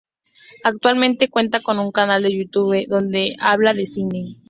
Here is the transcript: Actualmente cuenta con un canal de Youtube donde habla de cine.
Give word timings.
Actualmente 0.63 1.29
cuenta 1.29 1.59
con 1.59 1.77
un 1.77 1.91
canal 1.91 2.23
de 2.23 2.35
Youtube 2.35 2.87
donde 2.87 3.35
habla 3.39 3.75
de 3.75 3.85
cine. 3.85 4.39